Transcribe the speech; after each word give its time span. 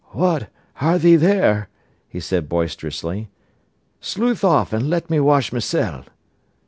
"What, 0.13 0.49
are 0.77 0.97
thee 0.97 1.15
there!" 1.15 1.69
he 2.09 2.19
said 2.19 2.49
boisterously. 2.49 3.29
"Sluthe 3.99 4.43
off 4.43 4.73
an' 4.73 4.89
let 4.89 5.11
me 5.11 5.19
wesh 5.19 5.51
mysen." 5.53 6.05